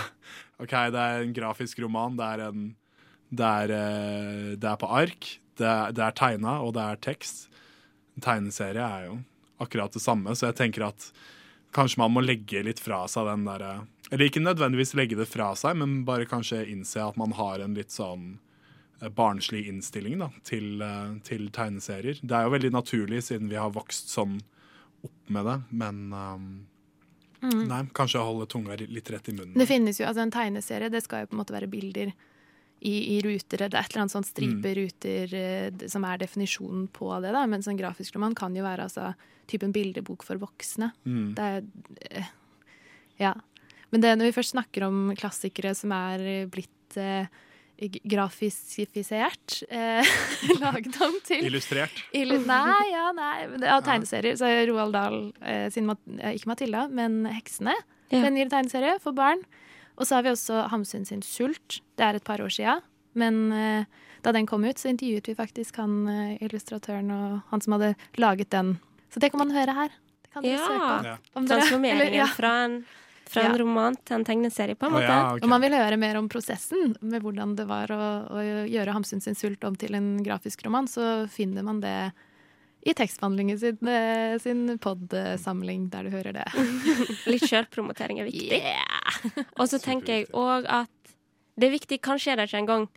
[0.63, 2.65] OK, det er en grafisk roman, det er en
[3.34, 7.00] Det er, eh, det er på ark, det er, det er tegna, og det er
[7.02, 7.48] tekst.
[8.13, 9.15] En tegneserie er jo
[9.63, 11.08] akkurat det samme, så jeg tenker at
[11.74, 13.74] kanskje man må legge litt fra seg den derre
[14.12, 17.74] Eller ikke nødvendigvis legge det fra seg, men bare kanskje innse at man har en
[17.74, 18.36] litt sånn
[19.02, 22.19] eh, barnslig innstilling da, til, eh, til tegneserier.
[22.22, 24.43] Det er jo veldig naturlig siden vi har vokst sånn
[25.04, 26.54] opp med det, men um,
[27.44, 27.66] Mm.
[27.68, 29.58] Nei, kanskje holde tunga litt rett i munnen.
[29.60, 32.13] Det finnes jo, altså En tegneserie det skal jo på en måte være bilder
[32.80, 33.66] i, i ruter.
[33.66, 35.34] Det er et eller annet sånn stripe ruter
[35.76, 37.34] d- som er definisjonen på det.
[37.36, 39.10] da, Mens en grafisk roman kan jo være altså,
[39.52, 40.94] typen bildebok for voksne.
[41.04, 41.28] Mm.
[41.36, 41.68] Det er,
[42.16, 42.32] eh,
[43.20, 43.34] ja.
[43.92, 47.28] Men det, når vi først snakker om klassikere som er eh, blitt eh,
[48.04, 50.06] grafisifisert, eh,
[50.63, 52.04] laget om til Illustrert.
[52.15, 53.48] Illu nei, ja, nei.
[53.63, 54.38] Ja, tegneserier.
[54.39, 57.76] Så Roald Dahl eh, sin eh, Ikke Matilda, men Heksene.
[58.13, 58.22] Ja.
[58.24, 59.41] Den gir tegneserie for barn.
[59.98, 61.82] Og så har vi også Hamsun sin Sult.
[61.98, 62.80] Det er et par år sia.
[63.17, 63.86] Men eh,
[64.26, 67.93] da den kom ut, så intervjuet vi faktisk han eh, illustratøren og han som hadde
[68.22, 68.78] laget den.
[69.13, 69.93] Så det kan man høre her.
[70.24, 70.65] Det kan dere Ja.
[70.65, 71.06] søke opp.
[71.06, 71.15] Ja.
[71.38, 72.28] om dere- Transformeringen eller- ja.
[72.34, 72.80] fra en,
[73.30, 73.58] fra en Ja.
[73.64, 75.08] roman til en tegneserie, på en måte.
[75.08, 75.40] måte.
[75.40, 78.94] ja, Om man vil høre mer om prosessen med hvordan det var å, å gjøre
[78.94, 82.12] Hamsun sin sult om til en grafisk roman, så finner man det
[82.86, 86.48] i tekstbehandlingen sin, eh, sin pod-samling, der du hører det.
[87.32, 88.60] Litt sjølpromotering er viktig.
[89.58, 90.90] Og så tenker jeg òg at
[91.56, 92.88] det er viktig Kanskje er det ikke engang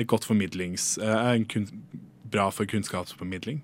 [0.00, 0.94] et godt formidlings...
[1.02, 1.66] Uh, en kun,
[2.30, 3.60] bra for kunnskapsformidling.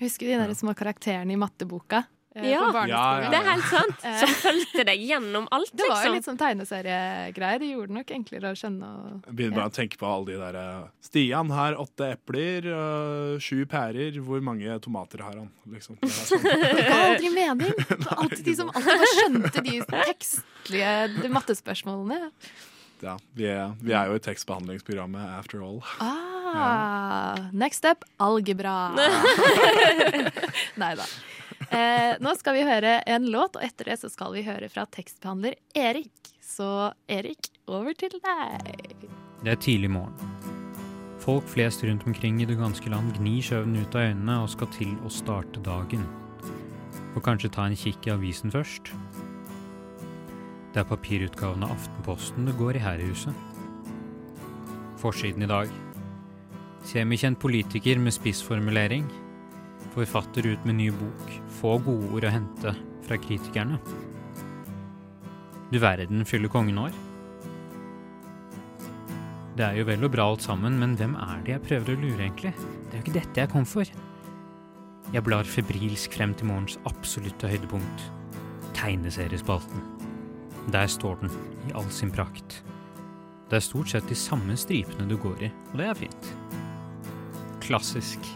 [0.00, 2.06] Husker du de der små karakterene i matteboka?
[2.38, 2.60] Eh, Ja?
[2.88, 4.04] Ja, ja, det er helt sant.
[4.06, 4.18] Eh.
[4.22, 6.16] Som fulgte deg gjennom alt, Det var jo liksom.
[6.16, 7.62] litt sånn tegneseriegreier.
[7.62, 8.90] Det gjorde det nok enklere å skjønne.
[8.94, 13.34] Og, begynner bare å tenke på alle de der eh, Stian har åtte epler, øh,
[13.42, 14.18] sju pærer.
[14.24, 15.52] Hvor mange tomater har han?
[15.68, 16.00] Liksom.
[16.02, 16.48] Det sånn.
[16.78, 17.76] Det ga aldri mening!
[18.18, 22.32] Alltid de som alltid skjønte de tekstlige de mattespørsmålene.
[23.00, 25.78] Ja, vi, er, vi er jo i tekstbehandlingsprogrammet after all.
[26.02, 28.90] Ah, next up algebra.
[30.82, 31.06] Nei da.
[31.68, 34.86] Eh, nå skal vi høre en låt, og etter det så skal vi høre fra
[34.88, 36.32] tekstbehandler Erik.
[36.40, 39.04] Så Erik, over til deg.
[39.44, 40.16] Det er tidlig morgen.
[41.20, 44.70] Folk flest rundt omkring i det ganske land gnir søvnen ut av øynene og skal
[44.72, 46.06] til å starte dagen.
[47.12, 48.94] Og kanskje ta en kikk i avisen først.
[50.72, 53.36] Det er papirutgaven av Aftenposten det går i her i huset.
[55.02, 55.70] Forsiden i dag.
[56.88, 59.04] Semikjent politiker med spissformulering.
[59.98, 61.30] Forfatter ut med ny bok.
[61.58, 62.70] Få gode ord å hente
[63.02, 63.80] fra kritikerne.
[65.72, 66.94] Du verden fyller kongen år.
[69.58, 71.98] Det er jo vel og bra alt sammen, men hvem er det jeg prøver å
[72.04, 72.54] lure, egentlig?
[72.54, 73.90] Det er jo ikke dette jeg kom for.
[75.10, 78.08] Jeg blar febrilsk frem til morgens absolutte høydepunkt.
[78.78, 79.82] Tegneseriespalten.
[80.70, 81.34] Der står den,
[81.66, 82.60] i all sin prakt.
[83.50, 86.34] Det er stort sett de samme stripene du går i, og det er fint.
[87.66, 88.30] Klassisk.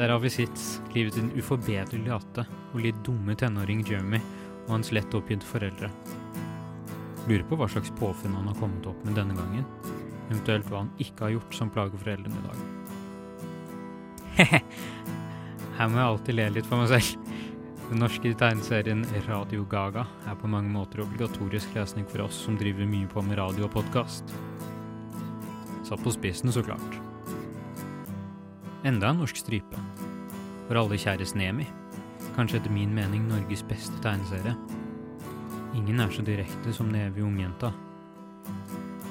[0.00, 0.60] Der har vi sitt,
[0.94, 4.16] livet til den uforbederlig Ate og litt dumme tenåring Jeremy
[4.62, 5.90] og hans lett oppgitte foreldre.
[7.26, 9.66] Lurer på hva slags påfunn han har kommet opp med denne gangen.
[10.30, 12.56] Eventuelt hva han ikke har gjort som plager foreldrene i dag.
[15.76, 17.36] Her må jeg alltid le litt for meg selv.
[17.90, 22.88] Den norske tegneserien Radio Gaga er på mange måter obligatorisk lesning for oss som driver
[22.88, 24.32] mye på med radio og podkast.
[25.84, 27.09] Satt på spissen, så klart.
[28.84, 29.76] Enda en norsk stripe.
[30.64, 31.66] For alle kjæres Nemi.
[32.32, 34.54] Kanskje etter min mening Norges beste tegneserie.
[35.76, 37.74] Ingen er så direkte som den evige ungjenta.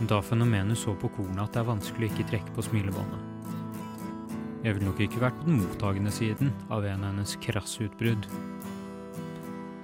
[0.10, 3.54] Da fenomenet så på kornet at det er vanskelig å ikke trekke på smilebåndet.
[4.66, 8.26] Jeg ville nok ikke vært på den mottagende siden av en av hennes krasse utbrudd.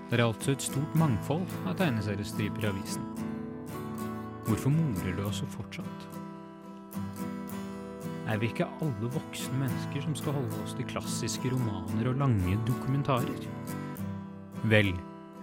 [0.10, 3.06] Det er altså et stort mangfold av tegneseriestriper i avisen.
[4.50, 6.25] Hvorfor morer du oss så fortsatt?
[8.26, 12.58] Er vi ikke alle voksne mennesker som skal holde oss til klassiske romaner og lange
[12.66, 13.44] dokumentarer?
[14.72, 14.96] Vel,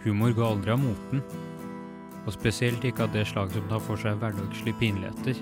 [0.03, 1.23] humor går aldri av moten.
[2.27, 5.39] Og spesielt ikke av det slag som tar for seg hverdagslige pinligheter.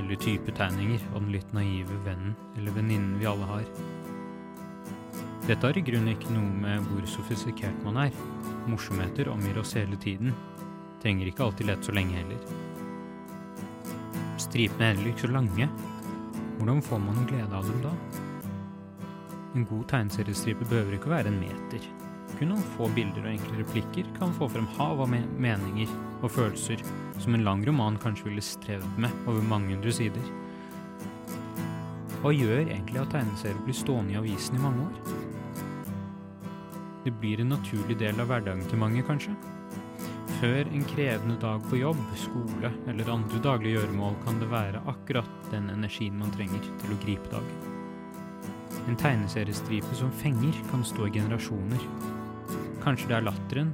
[0.00, 3.66] Eller typetegninger av den litt naive vennen eller venninnen vi alle har.
[5.46, 8.16] Dette har i grunnen ikke noe med hvor sofistikert man er.
[8.66, 10.32] Morsomheter omgir oss hele tiden.
[11.04, 12.40] Trenger ikke alltid lett så lenge heller.
[14.40, 15.68] Stripene er heller ikke så lange.
[16.56, 17.92] Hvordan får man glede av dem da?
[19.56, 21.84] En god tegneseriestripe behøver ikke å være en meter.
[22.36, 25.92] Kun noen få bilder og enkle replikker kan få frem hav av meninger
[26.22, 26.82] og følelser
[27.22, 30.32] som en lang roman kanskje ville strevd med over mange hundre sider.
[32.22, 34.96] Hva gjør egentlig at tegneserier blir stående i avisen i mange år?
[37.04, 39.36] Det blir en naturlig del av hverdagen til mange, kanskje.
[40.36, 45.46] Før en krevende dag på jobb, skole eller andre daglige gjøremål kan det være akkurat
[45.48, 47.72] den energien man trenger til å gripe dagen.
[48.84, 51.86] En tegneseriestripe som fenger, kan stå i generasjoner.
[52.84, 53.70] Kanskje det er latteren,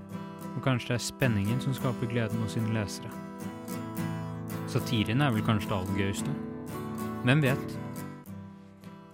[0.52, 3.10] og kanskje det er spenningen som skaper gleden hos sine lesere.
[4.70, 6.36] Satiren er vel kanskje det aller gøyeste.
[7.26, 7.76] Hvem vet?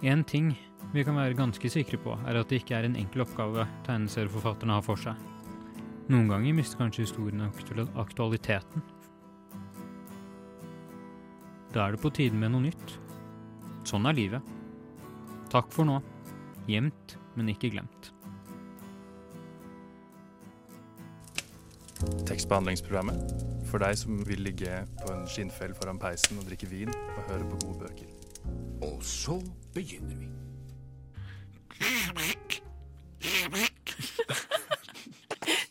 [0.05, 0.53] En ting
[0.93, 4.77] vi kan være ganske sikre på, er at det ikke er en enkel oppgave tegneserieforfatterne
[4.77, 5.17] har for seg.
[6.09, 8.83] Noen ganger mister kanskje historien aktual- aktualiteten.
[11.75, 12.95] Da er det på tide med noe nytt.
[13.85, 14.43] Sånn er livet.
[15.53, 15.99] Takk for nå.
[16.69, 18.11] Gjemt, men ikke glemt.
[22.29, 27.25] Tekstbehandlingsprogrammet for deg som vil ligge på en skinnfell foran peisen og drikke vin og
[27.29, 28.13] høre på gode bøker.
[28.87, 29.37] Og så
[29.75, 30.29] begynner vi.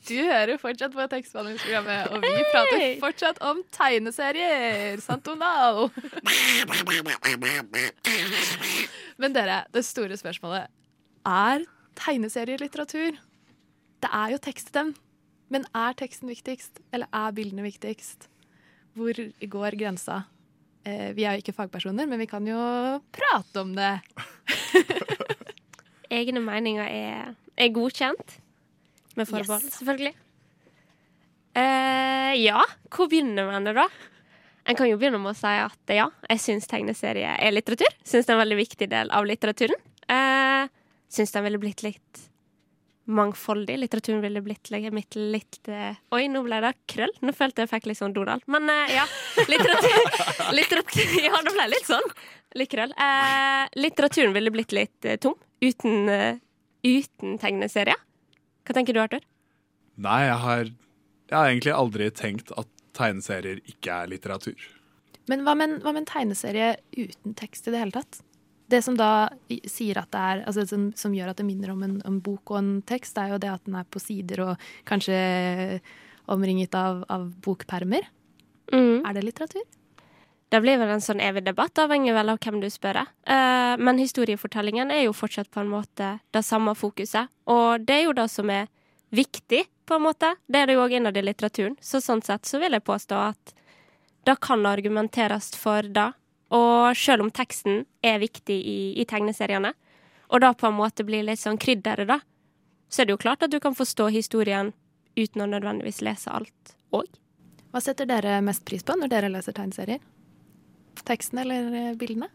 [0.07, 5.01] Du hører fortsatt på tekstbehandlingsprogrammet, og vi prater fortsatt om tegneserier.
[5.03, 5.91] Sant, Donald?
[9.19, 10.71] Men dere, det store spørsmålet
[11.27, 11.67] er
[11.99, 13.19] tegneserier litteratur?
[13.99, 14.95] Det er jo tekst til dem.
[15.51, 18.29] Men er teksten viktigst, eller er bildene viktigst?
[18.97, 19.19] Hvor
[19.51, 20.21] går grensa?
[20.87, 22.57] Eh, vi er jo ikke fagpersoner, men vi kan jo
[23.15, 23.93] prate om det.
[26.17, 28.39] Egne meninger er, er godkjent.
[29.17, 29.79] Med forbehold, Yes.
[29.79, 30.13] selvfølgelig.
[31.57, 32.61] Eh, ja,
[32.93, 33.87] hvor begynner man det, da?
[34.67, 37.89] En kan jo begynne med å si at ja, jeg syns tegneserie er litteratur.
[38.05, 39.79] Syns det er en veldig viktig del av litteraturen.
[40.11, 40.67] Eh,
[41.09, 42.23] syns den ville blitt litt
[43.07, 43.77] mangfoldig.
[43.79, 47.13] Litteraturen ville blitt litt, litt, eh, Oi, nå ble det krøll.
[47.23, 48.43] Nå følte jeg fikk litt sånn Donald.
[48.51, 49.05] Men eh, ja.
[49.47, 50.19] Litteratur,
[50.59, 52.11] litteratur Ja, det ble litt sånn.
[52.59, 52.91] Litt krøll.
[52.91, 56.11] Eh, litteraturen ville blitt litt eh, tom uten,
[56.85, 57.97] uten tegneserier.
[58.67, 59.23] Hva tenker du, Arthur?
[60.03, 60.71] Nei, jeg har,
[61.31, 64.65] jeg har egentlig aldri tenkt at tegneserier ikke er litteratur.
[65.31, 68.19] Men hva med, hva med en tegneserie uten tekst i det hele tatt?
[68.67, 71.85] Det som da sier at det er, altså som, som gjør at det minner om
[71.87, 74.67] en, en bok og en tekst, er jo det at den er på sider og
[74.87, 75.15] kanskje
[76.27, 78.09] omringet av, av bokpermer.
[78.75, 79.63] Er det litteratur?
[80.47, 83.01] Det blir vel en sånn evig debatt, avhengig vel av hvem du spør.
[83.03, 87.27] Eh, men historiefortellingen er jo fortsatt på en måte det samme fokuset.
[87.51, 88.69] Og det er jo det som er
[89.11, 90.33] viktig, på en måte.
[90.47, 91.77] Det er det jo òg innad i litteraturen.
[91.79, 93.53] Så sånn sett så vil jeg påstå at
[94.27, 96.09] det kan argumenteres for det.
[96.51, 99.73] Og selv om teksten er viktig i, i tegneseriene,
[100.27, 102.19] og da på en måte blir litt sånn krydderet, da,
[102.91, 104.73] så er det jo klart at du kan forstå historien
[105.17, 107.07] uten å nødvendigvis lese alt òg.
[107.71, 110.03] Hva setter dere mest pris på når dere leser tegneserier?
[111.05, 112.29] Teksten eller eh, bildene?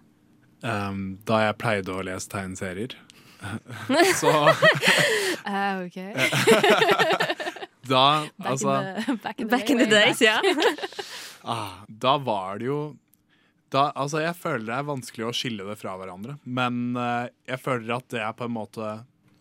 [0.63, 2.95] Um, da jeg pleide å lese tegneserier,
[4.21, 5.99] så uh, OK.
[7.83, 10.37] Da, Back, altså in the, back in the, Back in the days, ja.
[11.43, 12.83] ah, Da var det jo
[13.73, 16.37] da, altså Jeg føler det er vanskelig å skille det fra hverandre.
[16.45, 18.91] Men uh, jeg føler at det jeg på en måte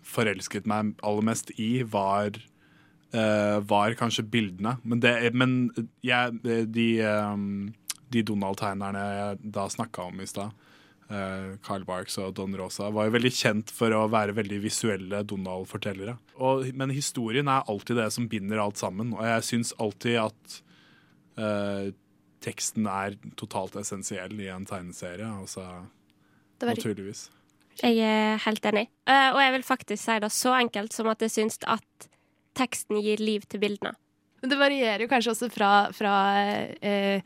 [0.07, 2.39] forelsket meg aller mest i, var
[3.11, 4.77] uh, Var kanskje bildene.
[4.87, 5.57] Men, det, men
[6.07, 6.39] jeg,
[6.71, 7.43] de, eh,
[8.11, 10.51] de Donald-tegnerne jeg da snakka om i stad,
[11.09, 15.23] eh, Carl Barks og Don Rosa, var jo veldig kjent for å være veldig visuelle
[15.27, 16.17] Donald-fortellere.
[16.73, 20.61] Men historien er alltid det som binder alt sammen, og jeg syns alltid at
[21.41, 21.91] eh,
[22.41, 25.27] teksten er totalt essensiell i en tegneserie.
[25.41, 25.65] Altså,
[26.59, 27.29] Det var- naturligvis.
[27.81, 28.87] Jeg er helt enig.
[29.07, 32.07] Eh, og jeg vil faktisk si det så enkelt som at jeg syns at
[32.53, 33.95] teksten gir liv til bildene.
[34.41, 36.13] Men det varierer jo kanskje også fra, fra
[36.81, 37.21] eh,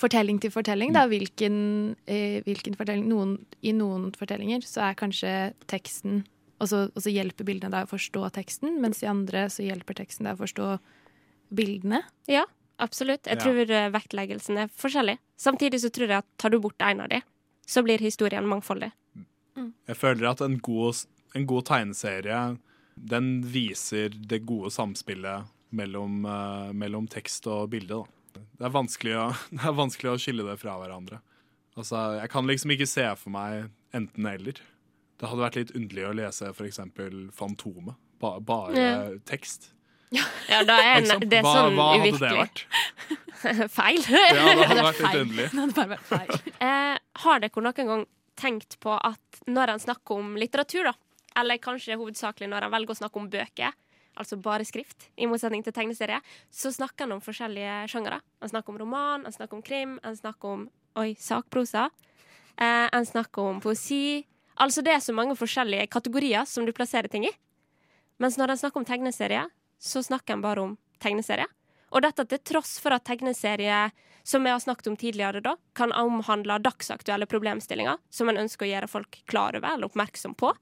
[0.00, 1.06] fortelling til fortelling, da.
[1.10, 1.56] Hvilken,
[2.06, 6.24] eh, hvilken fortelling noen, I noen fortellinger så er kanskje teksten
[6.60, 9.96] Og så, og så hjelper bildene deg å forstå teksten, mens i andre så hjelper
[9.96, 10.66] teksten deg å forstå
[11.56, 12.02] bildene.
[12.28, 12.42] Ja,
[12.76, 13.24] absolutt.
[13.24, 13.86] Jeg tror ja.
[13.88, 15.16] vektleggelsen er forskjellig.
[15.40, 17.22] Samtidig så tror jeg at tar du bort en av de,
[17.64, 18.90] så blir historien mangfoldig.
[19.56, 21.00] Jeg føler at en god,
[21.32, 22.42] en god tegneserie
[23.00, 28.02] den viser det gode samspillet mellom, uh, mellom tekst og bilde.
[28.02, 28.19] Da.
[28.34, 31.20] Det, er vanskelig å, det er vanskelig å skille det fra hverandre.
[31.78, 34.58] Altså, jeg kan liksom ikke se for meg enten-eller.
[35.20, 36.80] Det hadde vært litt underlig å lese f.eks.
[37.36, 37.96] Fantomet.
[38.20, 38.96] Ba, bare Ja.
[39.28, 39.70] tekst.
[40.10, 42.64] Ja, da er en, det er hva- sånn hva hadde det vært?
[43.78, 44.00] feil.
[44.10, 45.46] Ja, det hadde vært litt underlig.
[45.52, 46.40] Det hadde bare vært feil.
[46.70, 48.02] Eh, har dere noen gang
[48.40, 50.92] tenkt på at når han snakker om litteratur, da,
[51.40, 53.76] eller kanskje hovedsakelig når han velger å snakke om bøker,
[54.18, 56.20] altså bare skrift, i motsetning til tegneserie,
[56.50, 58.20] så snakker han om forskjellige sjangere.
[58.40, 60.66] Han snakker om roman, han snakker om krim, han snakker om
[61.00, 61.88] oi, sakprosa.
[62.56, 64.26] Eh, han snakker om poesi.
[64.60, 67.32] Altså det er så mange forskjellige kategorier som du plasserer ting i.
[68.20, 69.46] Mens når han snakker om tegneserie,
[69.80, 71.48] så snakker han bare om tegneserie.
[71.90, 73.88] Og dette til tross for at tegneserie,
[74.22, 78.70] som vi har snakket om tidligere, da, kan omhandle dagsaktuelle problemstillinger som en ønsker å
[78.70, 80.52] gjøre folk klar over eller oppmerksom på.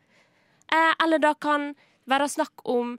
[0.70, 1.72] Eh, eller da kan
[2.08, 2.96] være snakk om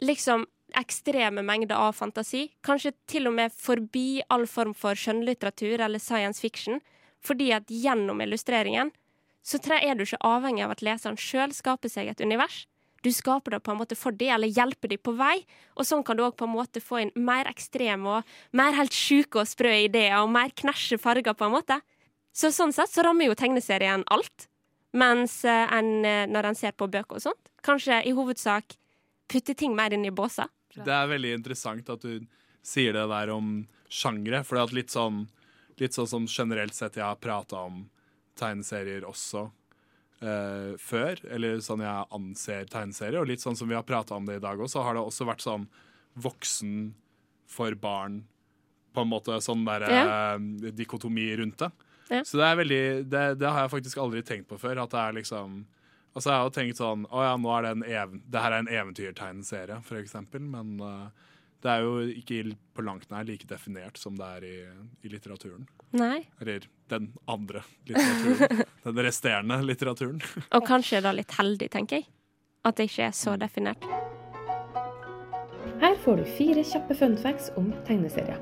[0.00, 0.46] liksom
[0.78, 2.48] ekstreme mengder av fantasi.
[2.66, 6.80] Kanskje til og med forbi all form for skjønnlitteratur eller science fiction.
[7.24, 8.92] Fordi at gjennom illustreringen
[9.42, 12.66] så er du ikke avhengig av at leseren sjøl skaper seg et univers.
[13.00, 15.40] Du skaper det på en måte for dem, eller hjelper dem på vei.
[15.76, 18.92] Og sånn kan du òg på en måte få inn mer ekstreme og mer helt
[18.92, 21.80] sjuke og sprø ideer, og mer knæsje farger, på en måte.
[22.36, 24.50] Så sånn sett så rammer jo tegneserien alt.
[24.92, 28.76] Mens eh, en, eh, når en ser på bøker og sånt, kanskje i hovedsak
[29.30, 30.50] putter ting mer inn i båser.
[30.74, 32.26] Det er veldig interessant at du
[32.66, 35.24] sier det der om sjangre, for det er litt sånn,
[35.80, 37.84] litt sånn som generelt sett jeg har prata om
[38.38, 39.46] tegneserier også
[40.22, 44.28] eh, før, eller sånn jeg anser tegneserier, og litt sånn som vi har prata om
[44.28, 45.66] det i dag òg, så har det også vært sånn
[46.20, 46.92] voksen
[47.50, 48.22] for barn,
[48.94, 51.70] på en måte sånn der eh, dikotomi rundt det.
[52.10, 52.24] Ja.
[52.26, 55.02] Så det er veldig det, det har jeg faktisk aldri tenkt på før, at det
[55.02, 55.60] er liksom
[56.10, 58.54] Altså Jeg har jo tenkt sånn Å ja, nå er det en even, det her
[58.54, 60.42] er en eventyrtegneserie, for eksempel.
[60.42, 61.28] Men uh,
[61.62, 64.54] det er jo ikke på langt nær like definert som det er i,
[65.04, 65.66] i litteraturen.
[65.96, 66.22] Nei.
[66.40, 68.64] Eller den andre litteraturen.
[68.86, 70.22] den resterende litteraturen.
[70.56, 72.08] Og kanskje er det litt heldig, tenker jeg.
[72.66, 73.84] At det ikke er så definert.
[75.80, 78.40] Her får du fire kjappe funfacts om tegneserier.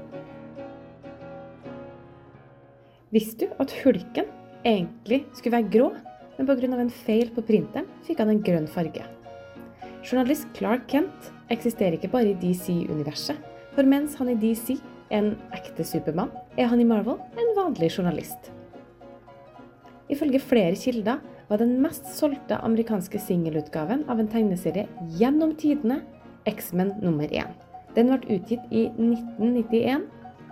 [3.14, 4.26] Visste du at Hulken
[4.66, 5.88] egentlig skulle være grå,
[6.38, 6.79] men pga.
[6.79, 9.05] en feil på printeren fikk han en grønn farge?
[10.07, 13.37] Journalist Clark Kent eksisterer ikke bare i DC-universet,
[13.74, 14.79] for mens han i DC
[15.11, 18.53] er en ekte Supermann, er han i Marvel en vanlig journalist.
[20.09, 24.87] Ifølge flere kilder var den mest solgte amerikanske singelutgaven av en tegneserie
[25.18, 26.03] gjennom tidene
[26.48, 27.51] X-Men nummer 1.
[27.96, 30.07] Den ble utgitt i 1991,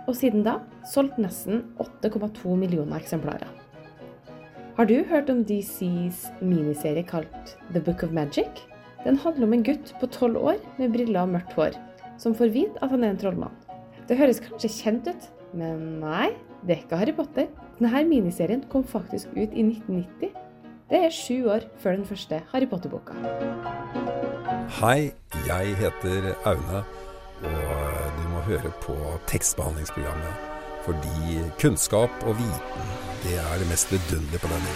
[0.07, 3.49] og siden da solgt nesten 8,2 millioner eksemplarer.
[4.77, 8.59] Har du hørt om DCs miniserie kalt The Book of Magic?
[9.01, 11.79] Den handler om en gutt på tolv år med briller og mørkt hår,
[12.21, 13.55] som får vite at han er en trollmann.
[14.05, 15.25] Det høres kanskje kjent ut,
[15.57, 16.27] men nei,
[16.61, 17.49] det er ikke Harry Potter.
[17.79, 20.37] Denne miniserien kom faktisk ut i 1990.
[20.93, 23.17] Det er sju år før den første Harry Potter-boka.
[24.77, 25.09] Hei,
[25.49, 26.85] jeg heter Aune,
[27.49, 29.01] og du må høre på
[29.33, 30.47] tekstbehandlingsprogrammet.
[30.85, 34.67] Fordi kunnskap og viten, det er det mest vidunderlige på jorden.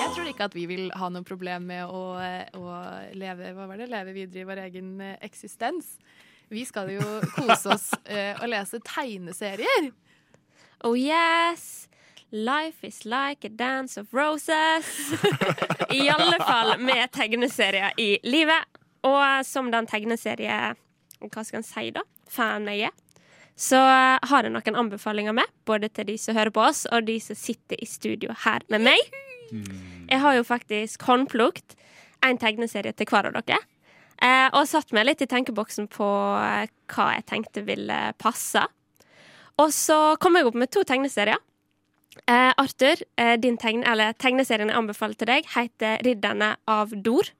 [0.00, 2.02] Jeg tror ikke at vi vil ha noe problem med å,
[2.58, 2.72] å
[3.18, 5.92] leve, hva var det, leve videre i vår egen eh, eksistens.
[6.50, 7.04] Vi skal jo
[7.36, 9.92] kose oss eh, og lese tegneserier.
[10.82, 11.86] Oh yes!
[12.32, 14.86] Life is like a dance of roses.
[15.90, 18.66] I alle fall med tegneserier i livet.
[19.06, 20.74] Og som den tegneserie
[21.24, 22.02] Hva skal en si, da?
[22.28, 23.09] Fan jeg er.
[23.60, 27.18] Så har jeg noen anbefalinger med, både til de som hører på oss, og de
[27.20, 29.10] som sitter i studio her med meg.
[30.08, 31.76] Jeg har jo faktisk håndplukt
[32.24, 33.60] en tegneserie til hver av dere.
[34.20, 38.62] Eh, og satt meg litt i tenkeboksen på eh, hva jeg tenkte ville passe.
[39.60, 41.40] Og så kom jeg opp med to tegneserier.
[42.26, 47.32] Eh, Arthur, eh, din tegne, eller, tegneserien jeg anbefaler til deg, heter 'Ridderne av Dor'.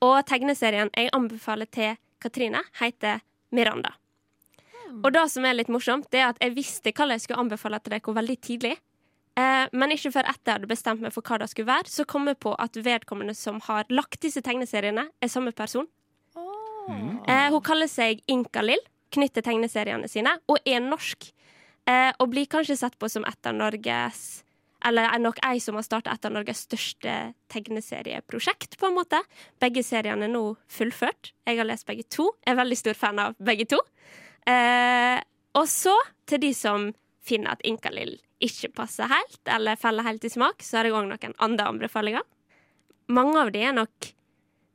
[0.00, 3.20] Og tegneserien jeg anbefaler til Katrine, heter
[3.52, 3.97] 'Miranda'.
[4.88, 7.80] Og det som er litt morsomt, det er at jeg visste hva jeg skulle anbefale
[7.82, 8.74] til dere veldig tidlig.
[9.38, 12.06] Eh, men ikke før etter jeg hadde bestemt meg for hva det skulle være, så
[12.08, 15.86] kom jeg på at vedkommende som har lagt disse tegneseriene, er samme person.
[16.88, 18.82] Eh, hun kaller seg Inka-Lill,
[19.14, 21.30] knytter tegneseriene sine, og er norsk.
[21.88, 24.42] Eh, og blir kanskje sett på som et av Norges
[24.84, 27.12] Eller er nok ei som har starta et av Norges største
[27.50, 29.18] tegneserieprosjekt, på en måte.
[29.58, 31.32] Begge seriene er nå fullført.
[31.48, 32.28] Jeg har lest begge to.
[32.46, 33.80] Jeg er veldig stor fan av begge to.
[34.48, 35.20] Eh,
[35.58, 35.94] og så,
[36.28, 36.88] til de som
[37.28, 41.08] finner at Inka-Lill ikke passer helt, eller faller helt i smak, så har jeg òg
[41.10, 42.24] noen andre anbefalinger.
[43.12, 44.14] Mange av de er nok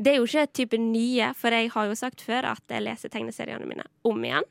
[0.04, 3.12] Det er jo ikke type nye, for jeg har jo sagt før at jeg leser
[3.14, 4.48] tegneseriene mine om igjen.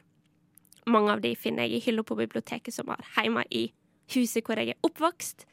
[0.86, 3.64] Mange av de finner jeg i hylla på biblioteket som har hjemme i
[4.14, 5.44] huset hvor jeg er oppvokst.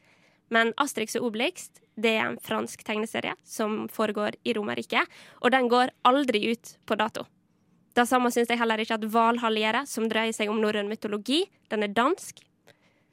[0.53, 5.09] Men Asterix og Obelix det er en fransk tegneserie som foregår i Romerriket,
[5.41, 7.25] og den går aldri ut på dato.
[7.97, 11.43] Det samme syns jeg heller ikke at Valhall gjør, som dreier seg om norrøn mytologi.
[11.71, 12.43] Den er dansk.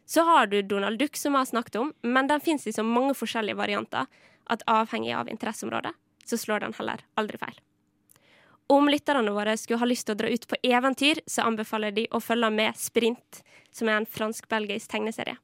[0.07, 2.85] Så har du Donald Duck, som vi har snakket om, men den fins i så
[2.87, 4.07] mange forskjellige varianter
[4.47, 5.91] at avhengig av interesseområdet,
[6.25, 7.57] så slår den heller aldri feil.
[8.71, 12.07] Om lytterne våre skulle ha lyst til å dra ut på eventyr, så anbefaler de
[12.11, 13.43] å følge med Sprint,
[13.75, 15.37] som er en fransk-belgisk tegneserie.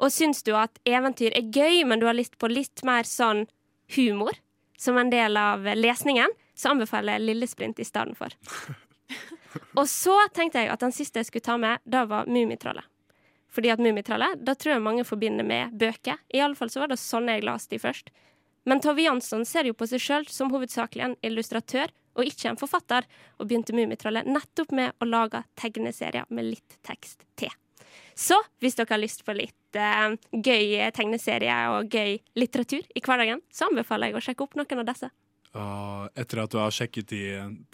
[0.00, 3.44] Og syns du at eventyr er gøy, men du har lyst på litt mer sånn
[3.96, 4.36] humor
[4.80, 6.32] som en del av lesningen,
[6.62, 8.34] så anbefaler jeg Lillesprint i stedet for.
[9.78, 12.86] Og så tenkte jeg at den siste jeg skulle ta med, da var Mummitrollet.
[13.52, 16.22] Fordi at Mummitrollet, da tror jeg mange forbinder med bøker.
[16.32, 18.12] I alle fall så var det sånn jeg leste de først.
[18.64, 22.60] Men Tove Jansson ser jo på seg sjøl som hovedsakelig en illustratør og ikke en
[22.60, 23.06] forfatter,
[23.40, 27.52] og begynte Mummitrollet nettopp med å lage tegneserier med litt tekst til.
[28.14, 33.40] Så hvis dere har lyst på litt uh, gøy tegneserier og gøy litteratur i hverdagen,
[33.52, 35.08] så anbefaler jeg å sjekke opp noen av disse.
[35.52, 37.24] Etter at du har sjekket de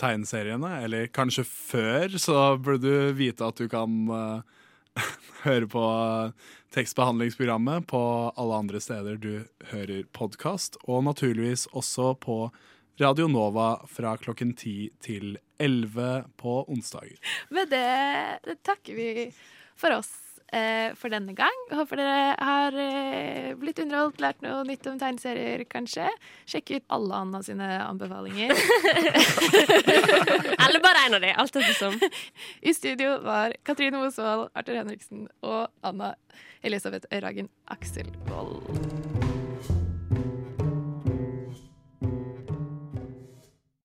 [0.01, 4.41] tegneseriene, eller kanskje før, så burde du vite at du kan uh,
[5.47, 5.85] høre på
[6.75, 8.03] tekstbehandlingsprogrammet på
[8.35, 9.33] alle andre steder du
[9.71, 12.49] hører podkast, og naturligvis også på
[12.99, 17.19] Radio Nova fra klokken 10 til 11 på onsdager.
[17.55, 19.11] Med det takker vi
[19.79, 20.28] for oss
[20.99, 21.59] for denne gang.
[21.71, 26.09] Håper dere har eh, blitt underholdt, lært noe nytt om tegneserier, kanskje.
[26.49, 28.55] Sjekk ut alle Anna sine anbefalinger.
[30.65, 31.99] Eller bare en av de, alt ettersom.
[32.69, 36.15] I studio var Katrine Mosvold, Arthur Henriksen og Anna
[36.63, 39.28] Elisabeth Øyragen Akselvold.